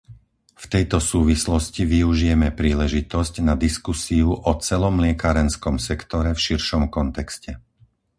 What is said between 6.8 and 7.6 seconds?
kontexte.